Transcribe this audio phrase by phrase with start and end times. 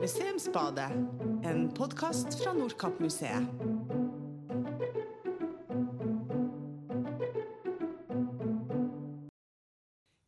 [0.00, 0.90] Museumsbadet,
[1.44, 3.50] en podkast fra Nordkappmuseet.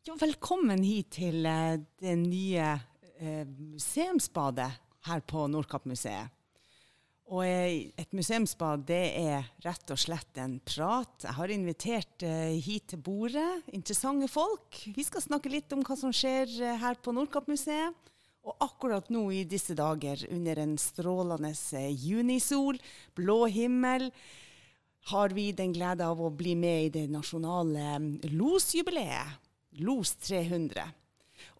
[0.04, 2.68] Ja, velkommen hit til eh, det nye
[3.16, 4.68] eh, museumsbadet
[5.08, 6.28] her på Nordkapp-museet.
[7.32, 11.16] Og eh, et museumsbad det er rett og slett en prat.
[11.24, 12.28] Jeg har invitert
[12.60, 14.84] hit til bordet interessante folk.
[14.92, 18.11] Vi skal snakke litt om hva som skjer her på Nordkapp-museet.
[18.42, 22.80] Og akkurat nå i disse dager, under en strålende eh, junisol,
[23.14, 24.08] blå himmel,
[25.12, 27.98] har vi den glede av å bli med i det nasjonale
[28.30, 29.38] losjubileet, LOS-jubileet.
[29.82, 30.82] LOS 300.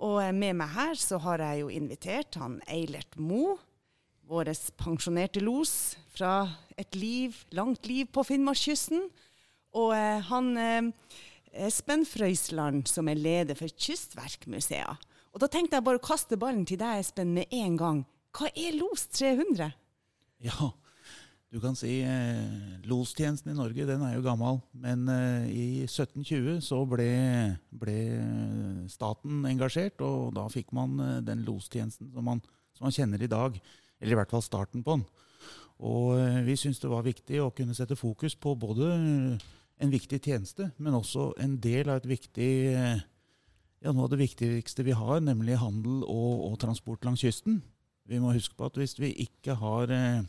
[0.05, 3.57] Og eh, med meg her så har jeg jo invitert han Eilert Moe,
[4.29, 6.47] vår pensjonerte los fra
[6.81, 9.07] et liv, langt liv på Finnmarkskysten.
[9.79, 10.93] Og eh, han
[11.53, 15.12] Espen Frøysland, som er leder for Kystverkmuseet.
[15.33, 18.05] Og da tenkte jeg bare å kaste ballen til deg, Espen, med en gang.
[18.37, 19.73] Hva er LOS 300?
[20.45, 20.69] Ja,
[21.53, 24.61] du kan si eh, lostjenesten i Norge den er jo gammel.
[24.73, 27.09] Men eh, i 1720 så ble,
[27.77, 27.97] ble
[28.93, 32.45] staten engasjert, og da fikk man eh, den lostjenesten som man,
[32.77, 33.57] som man kjenner i dag.
[34.01, 35.07] Eller i hvert fall starten på den.
[35.83, 38.93] Og eh, vi syntes det var viktig å kunne sette fokus på både
[39.83, 43.03] en viktig tjeneste, men også en del av et viktig eh,
[43.83, 47.61] ja, noe av det viktigste vi har, nemlig handel og, og transport langs kysten.
[48.09, 50.23] Vi må huske på at hvis vi ikke har eh,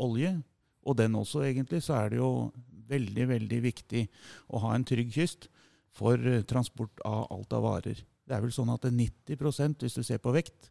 [0.00, 0.34] olje,
[0.82, 2.50] og den også egentlig, så er det jo
[2.92, 4.06] veldig, veldig viktig
[4.52, 5.48] å ha en trygg kyst
[5.96, 8.02] for eh, transport av alt av varer.
[8.02, 10.70] Det er vel sånn at 90% hvis du ser på vekt,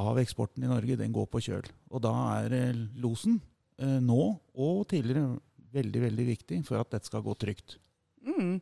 [0.00, 1.66] av eksporten i Norge, den går på kjøl.
[1.90, 3.40] Og da er eh, losen
[3.80, 4.22] eh, nå
[4.54, 5.40] og tidligere
[5.74, 7.78] veldig, veldig viktig for at dette skal gå trygt.
[8.26, 8.58] Mm.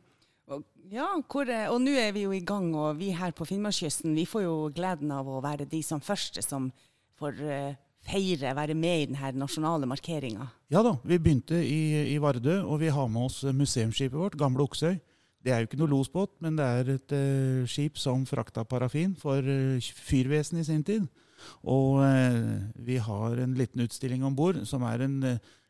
[0.89, 4.25] Ja, hvor, og nå er vi jo i gang, og vi her på Finnmarkskysten vi
[4.25, 6.71] får jo gleden av å være de som første som
[7.19, 7.75] får uh,
[8.07, 10.47] feire, være med i denne nasjonale markeringa.
[10.73, 14.65] Ja da, vi begynte i, i Vardø, og vi har med oss museumsskipet vårt, Gamle
[14.65, 14.97] Oksøy.
[15.39, 19.15] Det er jo ikke noe losbåt, men det er et uh, skip som frakta parafin
[19.19, 21.07] for uh, fyrvesenet i sin tid.
[21.63, 25.21] Og uh, vi har en liten utstilling om bord som er en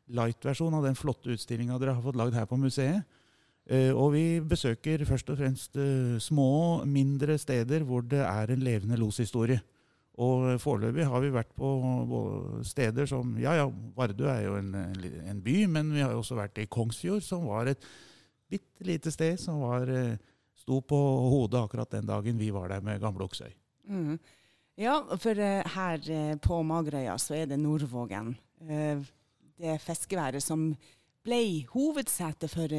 [0.09, 3.05] light-versjon av den flotte utstillinga dere har fått lagd her på museet.
[3.69, 5.77] Og vi besøker først og fremst
[6.25, 9.59] små, mindre steder hvor det er en levende loshistorie.
[10.19, 11.69] Og foreløpig har vi vært på
[12.65, 16.57] steder som Ja ja, Vardø er jo en, en by, men vi har også vært
[16.59, 17.85] i Kongsfjord, som var et
[18.49, 19.87] bitte lite sted som var,
[20.59, 20.99] sto på
[21.29, 23.53] hodet akkurat den dagen vi var der med Gamle Oksøy.
[23.87, 24.17] Mm.
[24.79, 25.35] Ja, for
[25.75, 26.03] her
[26.43, 28.33] på Magerøya så er det Nordvågen.
[29.59, 30.69] Det fiskeværet som
[31.25, 32.71] ble hovedsete for,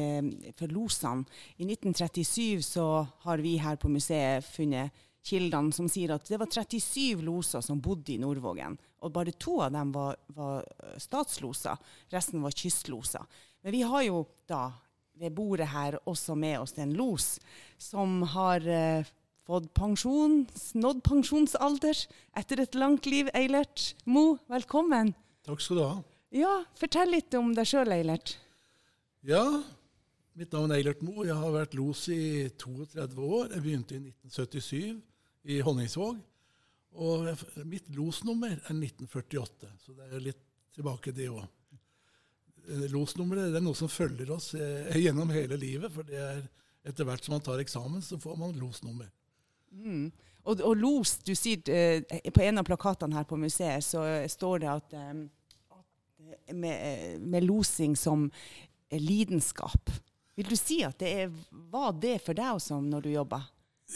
[0.57, 1.25] for losene.
[1.57, 2.87] I 1937 så
[3.25, 4.91] har vi her på museet funnet
[5.25, 8.77] kildene som sier at det var 37 loser som bodde i Nordvågen.
[9.01, 10.65] Og bare to av dem var, var
[11.01, 11.77] statsloser.
[12.13, 13.25] Resten var kystloser.
[13.61, 14.69] Men vi har jo da
[15.21, 17.35] ved bordet her også med oss en los
[17.81, 19.09] som har eh,
[19.45, 20.45] fått pensjon,
[20.81, 22.05] nådd pensjonsalder
[22.39, 23.29] etter et langt liv.
[23.37, 25.13] Eilert Mo, velkommen.
[25.45, 25.99] Takk skal du ha.
[26.31, 28.37] Ja, Fortell litt om deg sjøl, Eilert.
[29.27, 29.43] Ja,
[30.39, 31.25] mitt navn er Eilert Mo.
[31.27, 33.49] Jeg har vært los i 32 år.
[33.51, 35.01] Jeg begynte i 1977
[35.51, 36.21] i Honningsvåg.
[37.01, 37.27] Og
[37.67, 40.41] mitt losnummer er 1948, så det er litt
[40.75, 41.43] tilbake det òg.
[42.91, 45.91] Losnummeret er noe som følger oss eh, gjennom hele livet.
[45.91, 46.41] For det er
[46.87, 49.09] etter hvert som man tar eksamen, så får man losnummer.
[49.71, 50.11] Mm.
[50.43, 54.63] Og, og, los, du sier eh, På en av plakatene her på museet så står
[54.63, 55.13] det at, eh,
[56.53, 58.29] med, med, losing som
[58.91, 59.91] lidenskap.
[60.35, 61.33] Vil du si at det er,
[61.71, 63.41] var det for deg også når du jobba?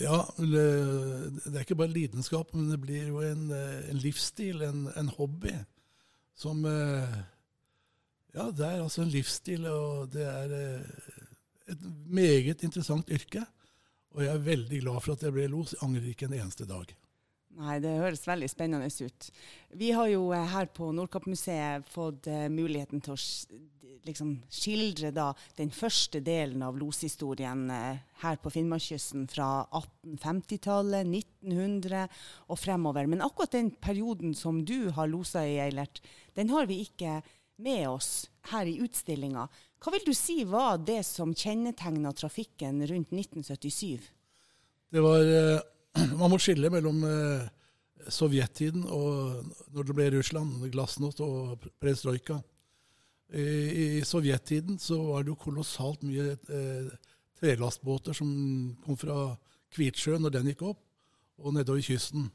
[0.01, 5.11] Ja, det er ikke bare lidenskap, men det blir jo en, en livsstil, en, en,
[5.15, 5.53] hobby,
[6.35, 6.65] som
[8.35, 10.55] Ja, det er altså en livsstil, og det er
[11.71, 13.45] et meget interessant yrke.
[14.15, 15.73] Og jeg er veldig glad for at jeg ble los.
[15.75, 16.91] Jeg angrer ikke en eneste dag.
[17.55, 19.29] Nei, det høres veldig spennende ut.
[19.79, 23.19] Vi har jo her på Nordkapp-museet fått uh, muligheten til å
[24.05, 32.03] liksom, skildre da, den første delen av loshistorien uh, her på Finnmarkskysten fra 1850-tallet, 1900
[32.51, 33.07] og fremover.
[33.07, 36.03] Men akkurat den perioden som du har losa i, Eilert,
[36.35, 37.21] den har vi ikke
[37.63, 39.47] med oss her i utstillinga.
[39.79, 44.11] Hva vil du si var det som kjennetegna trafikken rundt 1977?
[44.91, 45.61] Det var, eh,
[46.19, 47.45] Man må skille mellom eh,
[48.11, 52.39] sovjettiden og når det ble Russland, glasnost og perestrojka.
[53.33, 53.45] I,
[53.99, 56.89] I sovjettiden så var det jo kolossalt mye eh,
[57.39, 58.29] trelastbåter som
[58.85, 59.35] kom fra
[59.75, 60.81] Kvitsjøen når den gikk opp,
[61.41, 62.29] og nedover kysten.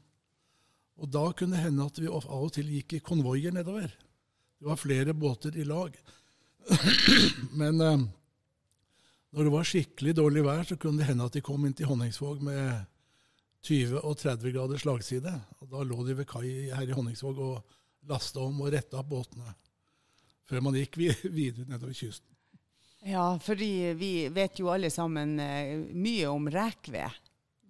[1.01, 3.89] Og da kunne det hende at vi av og til gikk i konvoier nedover.
[4.61, 5.95] Det var flere båter i lag.
[7.61, 8.03] Men eh,
[9.31, 11.89] når det var skikkelig dårlig vær, så kunne det hende at de kom inn til
[11.89, 12.90] Honningsvåg med
[13.65, 15.33] 20 og 30 graders slagside.
[15.61, 17.77] Og da lå de ved kai her i Honningsvåg og
[18.09, 19.53] lasta om og retta opp båtene.
[20.49, 22.27] Før man gikk videre nedover kysten.
[23.01, 27.15] Ja, fordi vi vet jo alle sammen eh, mye om rekved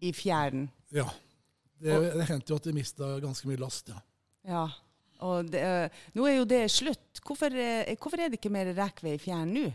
[0.04, 0.66] i fjæren.
[0.92, 1.08] Ja.
[1.82, 4.02] Det, det hendte jo at de mista ganske mye last, ja.
[4.46, 4.66] Ja,
[5.26, 7.22] og det, eh, nå er jo det slutt.
[7.24, 9.70] Hvorfor, eh, hvorfor er det ikke mer rekved i fjæren nå?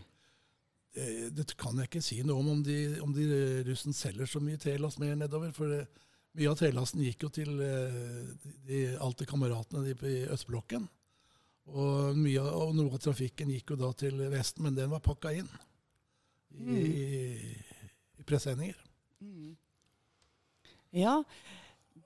[0.97, 3.27] Det, det kan jeg ikke si noe om, om de, om de
[3.69, 5.53] russen selger så mye trelast mer nedover.
[5.57, 5.87] For det,
[6.37, 8.31] mye av trelasten gikk jo til eh,
[8.69, 10.87] de, alltid kameratene de, i østblokken.
[11.67, 15.33] Og, mye, og noe av trafikken gikk jo da til Vesten, men den var pakka
[15.35, 15.49] inn
[16.55, 16.77] i, mm.
[16.77, 17.07] i,
[18.21, 18.79] i presenninger.
[19.25, 19.57] Mm.
[20.97, 21.19] Ja,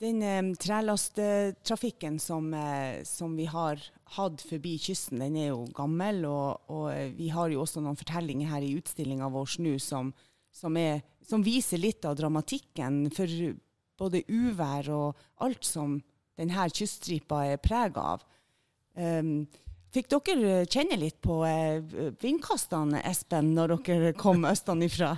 [0.00, 3.82] den eh, trelasttrafikken som, eh, som, vi har
[4.17, 6.25] hatt forbi kysten, den er jo gammel.
[6.25, 10.15] Og, og eh, vi har jo også noen fortellinger her i utstillinga vår nå som,
[10.56, 10.79] som,
[11.21, 13.29] som, viser litt av dramatikken for
[14.00, 15.99] både uvær og alt som
[16.41, 18.25] denne kyststripa er prega av.
[18.97, 19.44] Um,
[19.94, 25.14] fikk dere kjenne litt på uh, vindkastene, Espen, når dere kom østenifra?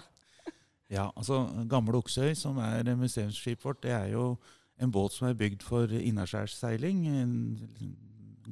[0.92, 4.34] ja, altså Gamle Oksøy, som er museumsskipet vårt, det er jo
[4.82, 7.04] en båt som er bygd for innaskjærsseiling.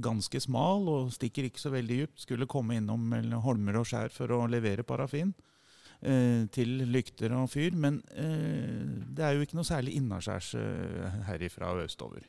[0.00, 2.22] Ganske smal og stikker ikke så veldig dypt.
[2.22, 3.10] Skulle komme innom
[3.44, 5.49] holmer og skjær for å levere parafin eh,
[6.00, 7.74] til lykter og fyr.
[7.76, 12.24] Men eh, det er jo ikke noe særlig innaskjærs eh, herifra og østover.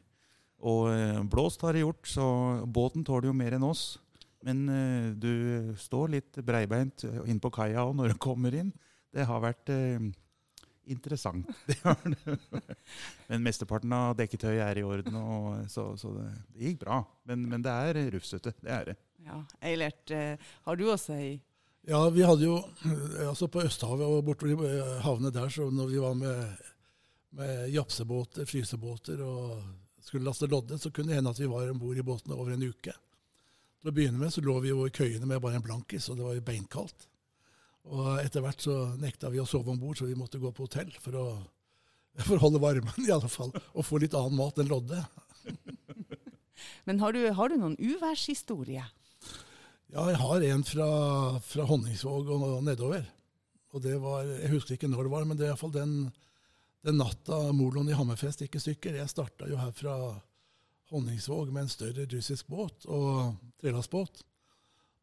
[0.67, 2.25] Og eh, blåst har det gjort, så
[2.69, 3.95] båten tåler jo mer enn oss.
[4.45, 8.73] Men eh, du står litt breibeint inn på kaia og når du kommer inn.
[9.11, 10.03] Det har vært eh,
[10.93, 11.49] interessant.
[13.29, 15.17] Men mesteparten av dekketøyet er i orden,
[15.71, 17.01] så, så det, det, gikk bra.
[17.29, 18.53] Men, men det er rufsete.
[18.59, 18.97] Det er det.
[19.21, 20.11] Ja, Eilert,
[20.65, 21.35] har du også ei
[21.89, 22.59] Ja, vi hadde jo
[23.25, 26.67] altså på Østhavet og bortover havnet der, så når vi var med,
[27.37, 29.63] med japsebåter, frysebåter og
[30.01, 32.53] skulle laste lodde, så kunne det hende at vi var om bord i båtene over
[32.53, 32.93] en uke.
[33.81, 36.19] Til å begynne med så lå vi jo i køyene med bare en blankis, og
[36.19, 37.07] det var jo beinkaldt.
[37.89, 40.67] Og etter hvert så nekta vi å sove om bord, så vi måtte gå på
[40.67, 41.25] hotell for å,
[42.27, 43.53] for holde varmen, i alle fall.
[43.73, 45.01] Og få litt annen mat enn lodde.
[46.85, 48.85] Men har du, har du noen uværshistorie?
[49.91, 50.89] Ja, jeg har en fra,
[51.43, 53.03] fra Honningsvåg og nedover.
[53.75, 55.95] Og det var, Jeg husker ikke når det var, men det er iallfall den
[56.81, 58.95] den natta moloen i Hammerfest gikk i stykker.
[58.97, 59.95] Jeg starta jo her fra
[60.89, 64.23] Honningsvåg med en større russisk båt og trelastbåt.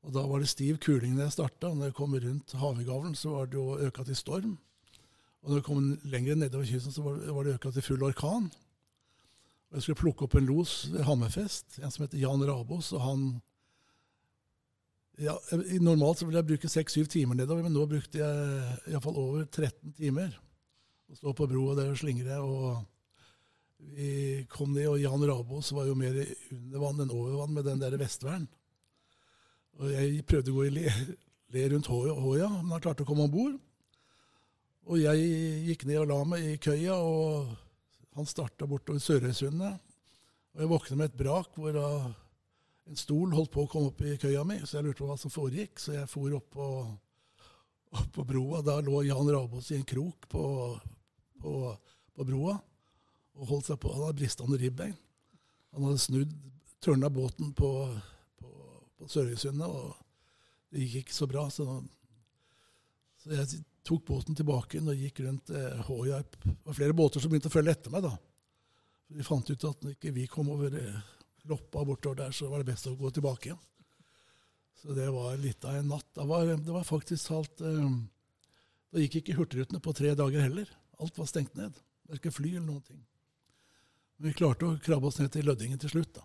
[0.03, 1.71] Og da var det stiv kuling når jeg starta.
[1.71, 4.57] Når jeg kom rundt Havegavlen, så var det jo øka til storm.
[5.43, 8.51] Og når jeg kom lenger nedover kysten, så var det øka til full orkan.
[9.69, 12.93] Og jeg skulle plukke opp en los ved Hammerfest, en som heter Jan Rabos.
[12.93, 13.29] og han
[15.23, 15.35] ja,
[15.83, 19.97] Normalt så ville jeg bruke seks-syv timer nedover, men nå brukte jeg iallfall over 13
[19.99, 20.37] timer
[21.09, 22.39] å stå på broa der og slingre.
[22.39, 22.85] og
[23.79, 26.17] vi kom ned, og Jan Rabås var jo mer
[26.51, 28.49] under vann enn over vann med den der Vestvern.
[29.79, 30.95] Og jeg prøvde å gå i le,
[31.55, 33.55] le rundt Håja, men han klarte å komme om bord.
[34.89, 35.29] Og jeg
[35.69, 37.53] gikk ned og la meg i køya, og
[38.19, 39.79] han starta bortover Sørøysundet.
[40.57, 41.79] Og jeg våkna med et brak hvor
[42.89, 45.19] en stol holdt på å komme opp i køya mi, så jeg lurte på hva
[45.21, 45.81] som foregikk.
[45.83, 46.69] Så jeg for opp på,
[48.01, 48.63] opp på broa.
[48.65, 50.45] Da lå Jan Rabås i en krok på
[51.43, 51.77] på,
[52.15, 52.57] på broa
[53.39, 53.93] og holdt seg på.
[53.95, 54.97] Han hadde bristende ribbein.
[55.77, 56.33] Han hadde snudd,
[56.83, 57.71] tørna båten på,
[58.41, 58.53] på,
[58.99, 59.95] på Sørøysundet, og
[60.73, 61.45] det gikk ikke så bra.
[61.55, 61.67] Så,
[63.23, 66.41] så jeg tok båten tilbake og gikk rundt eh, Håjarp.
[66.43, 68.09] Det var flere båter som begynte å følge etter meg.
[68.09, 68.17] da.
[69.15, 70.99] Vi fant ut at når ikke vi kom over eh,
[71.49, 73.61] Loppa bortover der, så var det best å gå tilbake igjen.
[74.79, 76.07] Så det var litt av en natt.
[76.15, 77.95] Det var, det var faktisk halt eh,
[78.95, 80.71] Da gikk ikke Hurtigrutene på tre dager heller.
[81.03, 81.75] Alt var stengt ned.
[82.09, 83.01] Er ikke fly eller noen ting.
[84.19, 86.25] Men vi klarte å krabbe oss ned til Lødingen til slutt, da.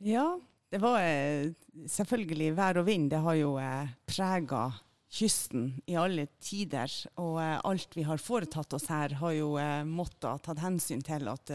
[0.00, 0.24] Ja,
[0.72, 1.50] det var eh,
[1.90, 3.10] selvfølgelig vær og vind.
[3.12, 4.68] Det har jo eh, prega
[5.10, 6.90] kysten i alle tider.
[7.20, 9.52] Og eh, alt vi har foretatt oss her, har jo
[9.90, 11.52] måttet tatt hensyn til at,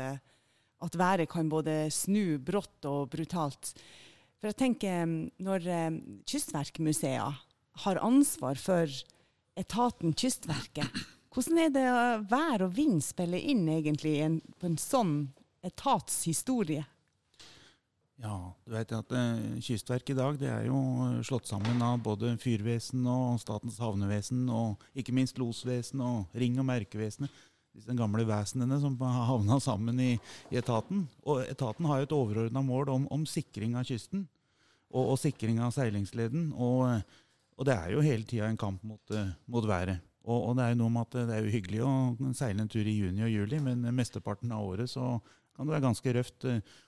[0.83, 3.73] at, været kan både snu brått og brutalt.
[4.39, 5.05] For jeg tenker,
[5.41, 7.43] når eh, Kystverkmuseet
[7.85, 8.89] har ansvar for
[9.59, 11.05] etaten Kystverket.
[11.35, 11.87] Hvordan er det
[12.31, 15.15] vær og vind spiller inn egentlig en, på en sånn
[15.65, 16.85] etatshistorie?
[18.23, 20.77] Ja, du vet at eh, Kystverket i dag det er jo
[21.27, 26.69] slått sammen av både fyrvesen og Statens havnevesen og ikke minst losvesen og ring- og
[26.69, 27.33] merkevesenet.
[27.75, 30.13] Disse gamle vesenene som havna sammen i,
[30.49, 31.05] i, etaten.
[31.27, 34.25] Og etaten har jo et overordna mål om, om, sikring av kysten
[34.93, 36.51] og, og sikring av seilingsleden.
[36.53, 36.87] Og,
[37.57, 39.15] og, det er jo hele tida en kamp mot,
[39.51, 39.99] mot været.
[40.25, 41.95] Og, og, det er jo noe med at det er jo hyggelig å
[42.37, 45.19] seile en tur i juni og juli, men mesteparten av året så
[45.55, 46.45] kan det være ganske røft.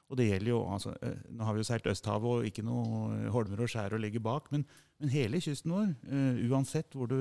[0.07, 0.93] Og det gjelder jo altså,
[1.35, 4.49] Nå har vi jo seilt Østhavet og ikke noe holmer og skjær å legge bak,
[4.53, 4.65] men,
[5.01, 5.89] men hele kysten vår,
[6.47, 7.17] uansett hvor du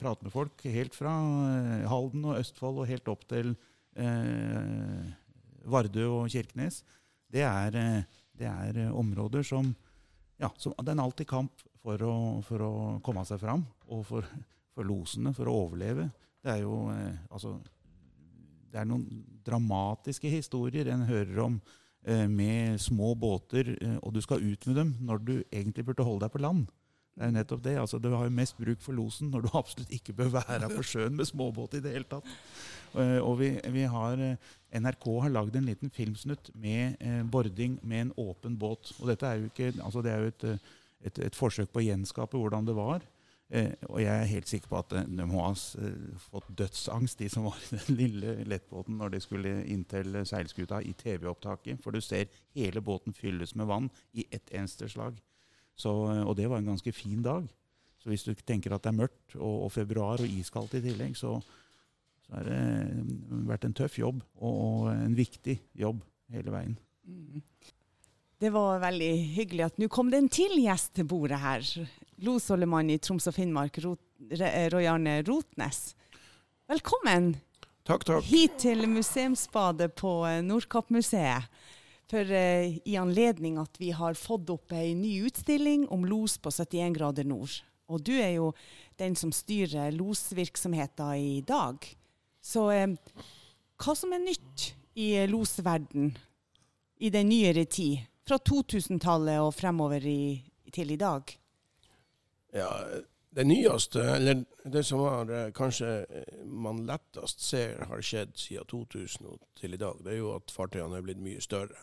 [0.00, 1.12] prater med folk, helt fra
[1.88, 3.54] Halden og Østfold og helt opp til
[5.72, 6.82] Vardø og Kirkenes,
[7.32, 7.80] det er,
[8.36, 9.72] det er områder som,
[10.40, 12.72] ja, som Det er en alltid kamp for å, for å
[13.04, 13.64] komme seg fram.
[13.88, 14.28] og for
[14.72, 16.08] for losene for å overleve.
[16.42, 17.56] Det er jo eh, altså
[18.72, 19.04] Det er noen
[19.44, 21.58] dramatiske historier en hører om
[22.06, 26.06] eh, med små båter, eh, og du skal ut med dem når du egentlig burde
[26.06, 26.70] holde deg på land.
[27.12, 27.74] Det er jo nettopp det.
[27.76, 30.84] altså Du har jo mest bruk for losen når du absolutt ikke bør være på
[30.88, 32.28] sjøen med småbåt i det hele tatt.
[32.92, 34.20] Uh, og vi, vi har,
[34.72, 36.96] NRK har lagd en liten filmsnutt med
[37.32, 38.94] bording med en åpen båt.
[39.00, 40.46] Og dette er jo ikke, altså det er jo et,
[41.04, 43.04] et, et forsøk på å gjenskape hvordan det var.
[43.52, 47.18] Eh, og jeg er helt sikker på at eh, de må ha eh, fått dødsangst,
[47.20, 51.82] de som var i den lille lettbåten når de skulle inn til seilskuta i TV-opptaket.
[51.84, 55.20] For du ser hele båten fylles med vann i ett eneste slag.
[55.76, 57.44] Så, og det var en ganske fin dag.
[58.00, 61.12] Så hvis du tenker at det er mørkt og, og februar og iskaldt i tillegg,
[61.16, 61.36] så,
[62.24, 66.00] så har det vært en tøff jobb og, og en viktig jobb
[66.32, 66.74] hele veien.
[67.04, 67.44] Mm.
[68.42, 71.68] Det var veldig hyggelig at nå kom det en til gjest til bordet her.
[72.22, 75.92] Losollemann i Troms og Finnmark, Roy Arne Rotnes.
[76.70, 77.34] Velkommen
[77.86, 78.24] takk, takk.
[78.26, 81.48] hit til Museumsbadet på eh, Nordkappmuseet.
[82.12, 86.52] For eh, i anledning at vi har fått opp ei ny utstilling om los på
[86.52, 87.58] 71 grader nord.
[87.92, 88.52] Og du er jo
[89.00, 91.82] den som styrer losvirksomheten i dag.
[92.42, 92.94] Så eh,
[93.82, 96.12] hva som er nytt i losverden
[97.02, 98.06] i den nyere tid?
[98.28, 101.34] fra 2000-tallet og fremover i, til i dag?
[102.52, 102.70] Ja,
[103.34, 108.68] det nyeste, eller det som var, eh, kanskje eh, man lettest ser har skjedd siden
[108.68, 111.80] 2000 og til i dag, det er jo at fartøyene er blitt mye større.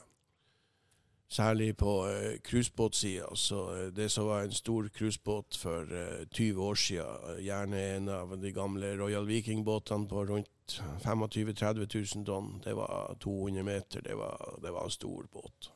[1.30, 2.08] Særlig på
[2.44, 3.28] cruisebåtsida.
[3.54, 8.34] Uh, det som var en stor cruisebåt for uh, 20 år siden, gjerne en av
[8.42, 14.02] de gamle Royal Viking-båtene på rundt 25 000-30 000 tonn, det var 200 meter.
[14.02, 15.72] Det var, det var en stor båt.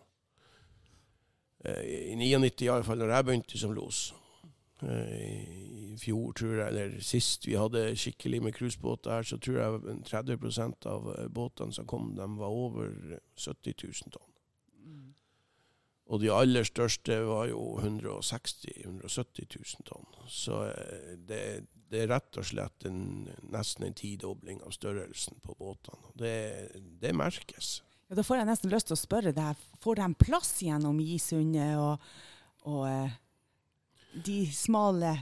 [1.66, 4.14] Eh, i 99 iallfall, når jeg begynte som los.
[4.90, 9.60] Eh, I fjor, tror jeg, eller sist vi hadde skikkelig med cruisebåter her, så tror
[9.60, 14.32] jeg 30 av eh, båtene som kom, de var over 70 000 tonn.
[14.84, 15.14] Mm.
[16.10, 20.10] Og de aller største var jo 160 170 000 tonn.
[20.28, 20.66] Så
[21.30, 21.40] det,
[21.90, 26.14] det, er rett og slett en, nesten en tidobling av størrelsen på båtene.
[26.20, 26.36] Det,
[27.02, 27.78] det merkes.
[28.10, 31.78] Ja, da får jeg nesten lyst til å spørre deg, får de plass gjennom Gisundet
[31.80, 32.04] og,
[32.70, 33.20] og eh,
[34.14, 35.16] de smale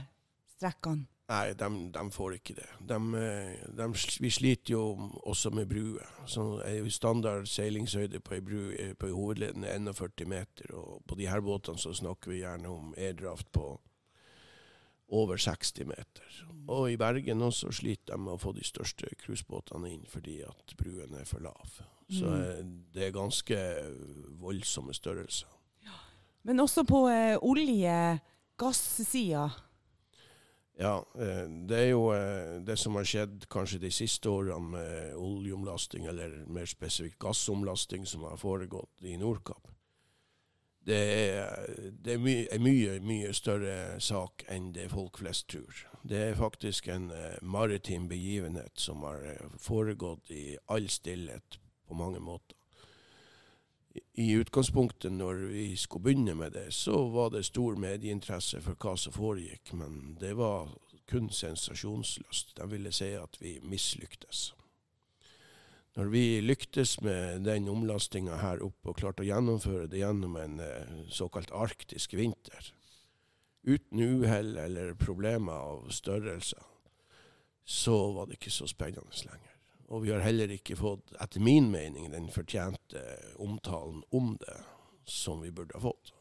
[0.56, 1.08] strekkene?
[1.32, 2.66] Nei, de, de, får ikke det.
[2.88, 3.86] De, eh, de,
[4.20, 4.82] vi sliter jo
[5.22, 6.08] også med bruer.
[6.28, 6.60] Så
[6.92, 8.66] standard seilingshøyde på ei bru
[9.00, 10.74] på hovedleden er 41 meter.
[10.76, 13.78] Og på de her båtene så snakker vi gjerne om airdraft på
[15.12, 16.44] over 60 meter.
[16.68, 20.76] Og i Bergen også sliter de med å få de største cruisebåtene inn fordi at
[20.78, 21.80] bruen er for lav.
[22.12, 22.42] Så mm.
[22.42, 22.62] Eh,
[22.94, 23.58] det er ganske
[24.40, 25.48] voldsomme størrelser.
[25.84, 25.96] Ja.
[26.48, 27.38] Men også på eh,
[28.62, 29.50] olje-gass-sida?
[30.78, 35.16] Ja, eh, det er jo eh, det som har skjedd kanskje de siste årene med
[35.16, 39.68] oljeomlasting, eller mer spesifikt gassomlasting, som har foregått i Nordkapp.
[40.82, 41.68] Det er,
[42.02, 45.84] det er my, en mye, mye større sak enn det folk flest tror.
[46.02, 49.22] Det er faktisk en maritim begivenhet som har
[49.62, 52.61] foregått i all stillhet på mange måter.
[54.14, 58.96] I utgangspunktet når vi skulle begynne med det, så var det stor medieinteresse for hva
[58.96, 60.70] som foregikk, men det var
[61.10, 62.56] kun sensasjonsløst.
[62.56, 64.52] De ville si at vi mislyktes.
[65.96, 70.60] Når vi lyktes med den omlastinga her oppe og klarte å gjennomføre det gjennom en
[70.64, 72.72] eh, såkalt arktisk vinter,
[73.62, 76.64] uten uhell eller problemer av størrelser,
[77.64, 79.51] så var det ikke så spennende lenger.
[79.92, 83.02] Og vi har heller ikke fått, etter min mening, den fortjente
[83.42, 84.58] omtalen om det
[85.04, 86.14] som vi burde ha fått.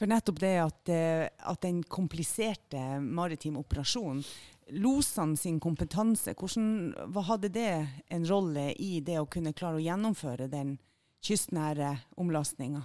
[0.00, 4.24] For nettopp det at, eh, at den kompliserte maritime operasjonen,
[4.74, 6.66] losene sin kompetanse, hvordan,
[7.14, 7.74] hva hadde det
[8.10, 10.80] en rolle i det å kunne klare å gjennomføre den
[11.22, 12.82] kystnære omlastninga?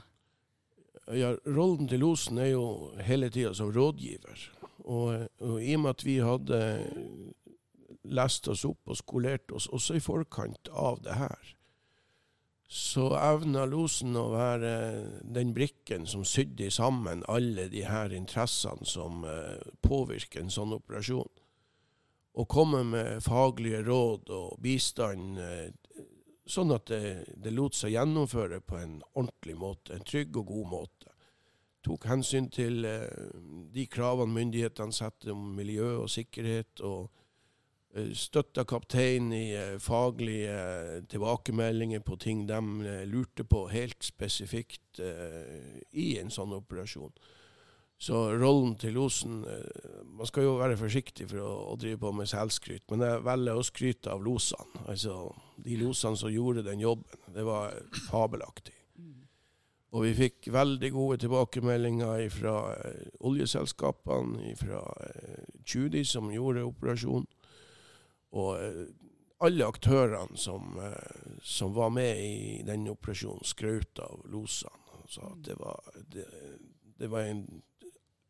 [1.18, 2.68] Ja, rollen til losen er jo
[3.08, 4.50] hele tida som rådgiver.
[4.86, 6.62] Og, og, i og med at vi hadde
[8.10, 11.54] lest oss opp og skolert oss også i forkant av det her,
[12.68, 14.72] så evna losen å være
[15.24, 21.32] den brikken som sydde sammen alle de her interessene som eh, påvirker en sånn operasjon.
[22.38, 26.04] Og komme med faglige råd og bistand, eh,
[26.48, 30.72] sånn at det, det lot seg gjennomføre på en ordentlig måte, en trygg og god
[30.74, 31.16] måte.
[31.88, 33.32] Tok hensyn til eh,
[33.72, 36.84] de kravene myndighetene setter om miljø og sikkerhet.
[36.84, 37.14] og
[38.18, 42.60] støtta kapteinen i eh, faglige eh, tilbakemeldinger på ting de
[43.10, 45.02] lurte på helt spesifikt
[45.94, 47.12] i en sånn operasjon.
[48.02, 52.86] Så rollen til losen Man skal jo være forsiktig for å drive på med selvskryt,
[52.90, 54.86] men jeg velger å skryte av losene.
[54.90, 55.20] Altså
[55.62, 57.22] de losene som gjorde den jobben.
[57.34, 57.78] Det var
[58.08, 58.74] fabelaktig.
[59.94, 62.56] Og vi fikk veldig gode tilbakemeldinger fra
[63.30, 64.82] oljeselskapene, fra
[65.66, 67.30] Tjudi, som gjorde operasjonen.
[68.38, 68.86] Og eh,
[69.46, 75.04] alle aktørene som, eh, som var med i denne operasjonen, skrøt av losene.
[75.08, 76.26] Så det var, det,
[77.00, 77.46] det var en,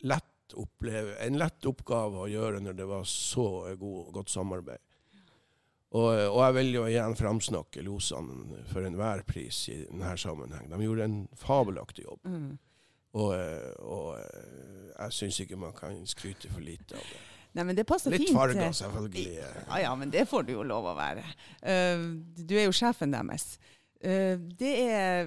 [0.06, 3.48] lett oppleve, en lett oppgave å gjøre når det var så
[3.80, 4.84] god, godt samarbeid.
[5.96, 10.68] Og, og, jeg vil jo igjen framsnakke losene for enhver pris i denne sammenheng.
[10.70, 12.28] De gjorde en fabelaktig jobb.
[12.28, 12.50] Mm.
[13.18, 14.20] Og, eh, og,
[14.98, 17.24] jeg syns ikke man kan skryte for lite av det.
[17.58, 18.30] Nei, men det passer Litt fint.
[18.32, 19.26] Litt farger, selvfølgelig.
[19.40, 21.26] Ja, ja, men det får du jo lov å være.
[21.66, 23.56] Uh, du er jo sjefen deres.
[23.98, 24.72] Det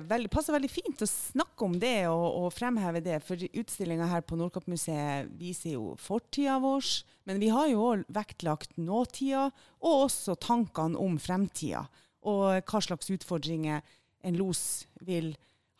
[0.07, 4.23] veldig, passer veldig fint å snakke om det og, og fremheve det, for utstillinga her
[4.23, 6.87] på Nordkappmuseet viser jo fortida vår,
[7.27, 9.49] men vi har jo òg vektlagt nåtida,
[9.83, 11.83] og også tankene om fremtida.
[12.31, 13.83] Og hva slags utfordringer
[14.23, 15.35] en los vil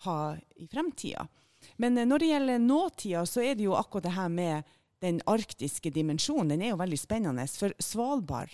[0.07, 1.29] ha i fremtida.
[1.77, 5.91] Men når det gjelder nåtida, så er det jo akkurat det her med den arktiske
[5.91, 7.47] dimensjonen, den er jo veldig spennende.
[7.49, 8.53] For Svalbard,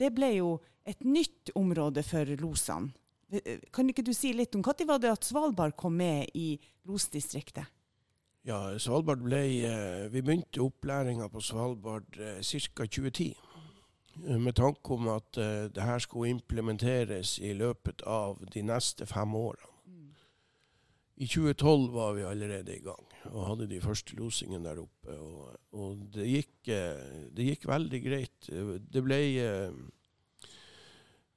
[0.00, 0.50] det ble jo
[0.86, 2.92] et nytt område for losene.
[3.74, 7.66] Kan ikke du si litt om når var det at Svalbard kom med i losdistriktet?
[8.44, 12.84] Ja, Svalbard ble eh, Vi begynte opplæringa på Svalbard ca.
[12.84, 13.32] 2010.
[14.28, 19.34] Eh, med tanke om at det her skulle implementeres i løpet av de neste fem
[19.34, 19.70] årene.
[21.16, 25.16] I 2012 var vi allerede i gang og hadde de første losingene der oppe.
[25.16, 28.48] Og, og det, gikk, eh, det, gikk, veldig greit.
[28.94, 29.78] Det ble eh,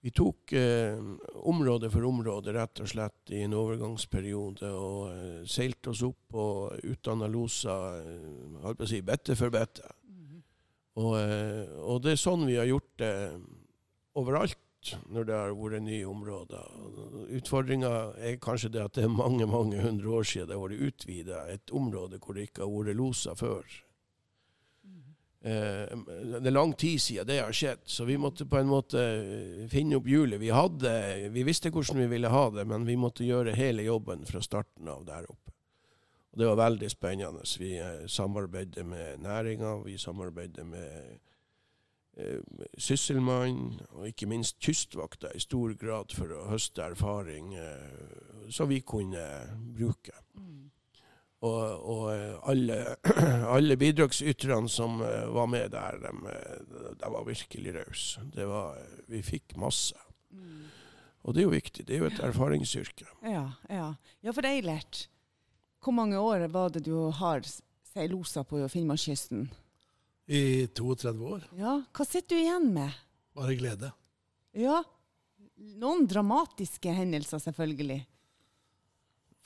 [0.03, 0.99] Vi tok eh,
[1.49, 7.27] område for område rett og slett i en overgangsperiode og seilte oss opp og utdanna
[7.31, 8.03] loser
[8.63, 9.83] holdt på å si, bette for bette.
[10.07, 10.41] -hmm.
[11.01, 11.15] og,
[11.83, 13.13] og, det er sånn vi har gjort det
[14.15, 14.66] overalt
[15.11, 16.69] når det har vært nye områder.
[17.37, 17.91] Utfordringa
[18.23, 21.43] er kanskje det at det er mange mange hundre år siden det har vært utvida
[21.53, 23.77] et område hvor det ikke har vært loser før.
[25.47, 25.97] Eh,
[26.37, 29.03] det er lang tid siden det har skjedd, så vi måtte på en måte
[29.71, 30.41] finne opp hjulet.
[30.41, 30.51] Vi,
[31.33, 34.89] vi visste hvordan vi ville ha det, men vi måtte gjøre hele jobben fra starten
[34.91, 35.53] av der oppe.
[36.33, 37.45] Og Det var veldig spennende.
[37.59, 41.26] Vi eh, samarbeidet med næringa, vi samarbeidet med Eh,
[42.77, 48.79] Sysselmann og ikke minst Kystvakta i stor grad for å høste erfaring eh, som vi
[48.81, 49.23] kunne
[49.77, 50.15] bruke.
[50.37, 50.71] Mm.
[51.45, 52.79] Og, og, eh, alle,
[53.57, 54.97] alle bidragsyterne som
[55.35, 56.33] var med der, de,
[56.97, 58.25] de var virkelig rause.
[59.07, 59.99] Vi fikk masse.
[60.33, 60.65] Mm.
[61.27, 61.85] Og det er jo viktig.
[61.87, 63.05] Det er jo et erfaringsyrke.
[63.27, 63.91] Ja, ja.
[64.23, 65.05] ja for Eilert,
[65.83, 67.43] hvor mange år var det du har
[67.91, 69.49] seilosa på Finnmarkskysten?
[70.27, 71.47] I 32 år.
[71.57, 72.91] Ja, Hva sitter du igjen med?
[73.37, 73.91] Bare glede.
[74.57, 74.81] Ja.
[75.79, 78.01] Noen dramatiske hendelser, selvfølgelig.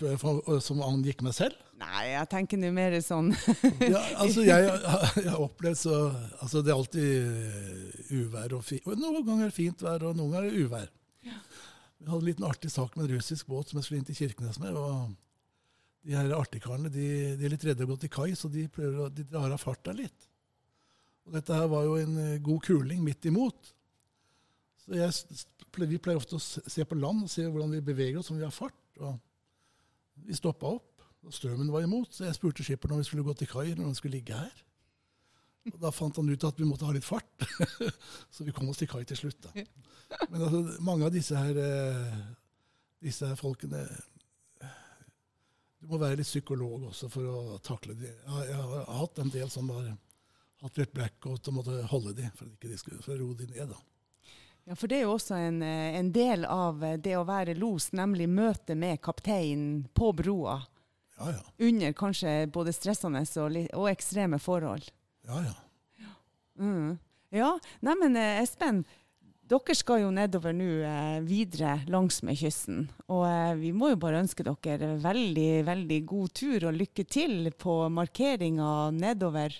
[0.01, 1.57] Som angikk meg selv?
[1.81, 3.31] Nei, jeg tenker nå mer sånn
[3.93, 5.95] ja, altså jeg, har opplevd så
[6.37, 8.85] altså Det er alltid eh, uvær og fint.
[8.97, 10.89] Noen ganger fint vær, og noen ganger uvær.
[11.25, 11.37] Ja.
[12.01, 14.17] Vi hadde en liten artig sak med en russisk båt som jeg skulle inn til
[14.17, 14.77] Kirkenes med.
[14.77, 15.13] og
[16.05, 19.13] De her artigkarene de, de, er litt redde å gå til kai, så de, prøver,
[19.13, 20.30] de drar av farta litt.
[21.27, 23.73] Og dette her var jo en eh, god kuling midt imot.
[24.81, 25.13] Så jeg,
[25.77, 28.47] Vi pleier ofte å se på land og se hvordan vi beveger oss, om vi
[28.47, 28.79] har fart.
[28.99, 29.19] Og
[30.27, 33.33] vi stoppa opp, og strømmen var imot, så jeg spurte skipperen om vi skulle gå
[33.37, 34.63] til kai eller om vi skulle ligge her.
[35.71, 37.45] Og Da fant han ut at vi måtte ha litt fart,
[38.33, 39.45] så vi kom oss til kai til slutt.
[39.45, 39.65] da.
[40.31, 42.15] Men altså, mange av disse her, eh,
[43.01, 43.85] disse her folkene
[45.81, 48.11] Du må være litt psykolog også for å takle det.
[48.21, 49.87] Jeg har hatt en del som har
[50.61, 53.49] hatt litt blackout og måtte holde de for ikke de skulle for å roe de
[53.49, 53.71] ned.
[53.71, 53.79] da.
[54.69, 57.57] Ja, for det er jo også en, eh, en, del av eh, det å være
[57.57, 60.59] los, nemlig møtet med kapteinen på broa.
[61.17, 61.41] Ja, ja.
[61.67, 64.91] Under kanskje både stressende og, og ekstreme forhold.
[65.27, 65.57] Ja, ja.
[66.61, 66.97] Mm.
[67.33, 68.83] Ja, neimen eh, Espen.
[69.51, 72.85] Dere skal jo nedover nå eh, videre langsmed kysten.
[73.11, 77.49] Og eh, vi må jo bare ønske dere veldig, veldig god tur og lykke til
[77.59, 79.57] på markeringa nedover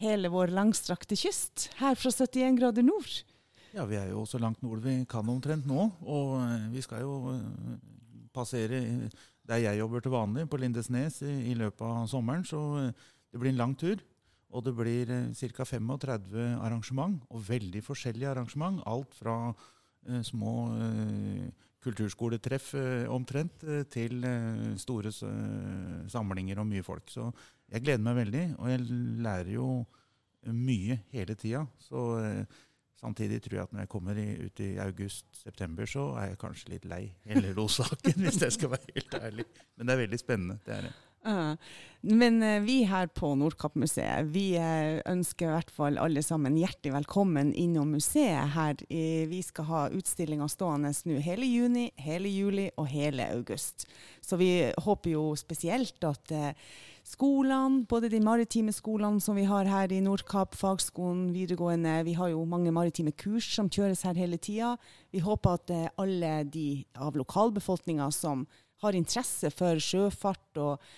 [0.00, 3.20] hele vår langstrakte kyst her fra 71 grader nord.
[3.70, 5.86] Ja, vi er jo så langt nord vi kan omtrent nå.
[6.02, 7.76] Og eh, vi skal jo eh,
[8.34, 8.80] passere
[9.50, 12.46] der jeg jobber til vanlig, på Lindesnes, i, løpet av sommeren.
[12.46, 14.02] Så eh, det blir en lang tur.
[14.50, 15.64] Og det blir ca.
[15.64, 18.80] 35 arrangement, og veldig forskjellige arrangement.
[18.82, 19.52] Alt fra
[20.26, 20.72] små
[21.84, 22.72] kulturskoletreff
[23.14, 23.62] omtrent,
[23.94, 24.26] til
[24.74, 25.12] store
[26.10, 27.06] samlinger og mye folk.
[27.14, 27.28] Så
[27.70, 28.84] jeg gleder meg veldig, og jeg
[29.26, 29.68] lærer jo
[30.50, 31.64] mye hele tida.
[31.82, 32.58] Så eh,
[33.00, 36.74] samtidig tror jeg at når jeg kommer i, ut i august-september, så er jeg kanskje
[36.74, 39.46] litt lei hele lossaken, hvis jeg skal være helt ærlig.
[39.76, 40.58] Men det er veldig spennende.
[40.66, 40.96] det er det.
[41.20, 41.52] Uh,
[42.00, 46.94] men uh, vi her på Nordkappmuseet vi uh, ønsker i hvert fall alle sammen hjertelig
[46.94, 48.80] velkommen innom museet her.
[48.88, 53.84] Vi skal ha utstillinga stående nå hele juni, hele juli og hele august.
[54.24, 56.32] Så vi håper jo spesielt at
[57.10, 62.30] skolene, både de maritime skolene som vi har her i Nordkapp, fagskolen, videregående, vi har
[62.32, 64.76] jo mange maritime kurs som kjøres her hele tida.
[65.10, 68.46] Vi håper at alle de av lokalbefolkninga som
[68.80, 70.90] har interesse for sjøfart og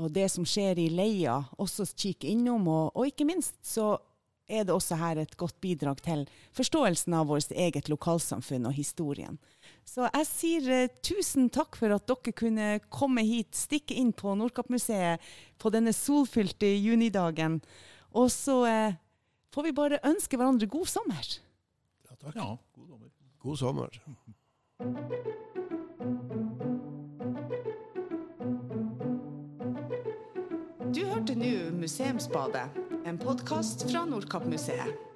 [0.00, 2.66] og det som skjer i leia, også kikker innom.
[2.66, 3.94] Og, og, ikke minst så
[4.48, 6.26] er det også her et godt bidrag til
[6.56, 9.38] forståelsen av vårt eget lokalsamfunn og historien.
[9.88, 14.34] Så jeg sier uh, tusen takk for at dere kunne komme hit, stikke inn på
[14.36, 15.22] Nordkappmuseet
[15.60, 17.60] på denne solfylte junidagen.
[18.14, 18.94] Og så eh,
[19.50, 21.30] får vi bare ønske hverandre god sommer.
[22.06, 22.36] Ja, takk.
[22.36, 23.10] Ja, god sommer.
[23.42, 23.90] God sommer.
[30.94, 32.68] Du hørte nå Museumsbadet,
[33.04, 35.13] en podkast fra Nordkappmuseet.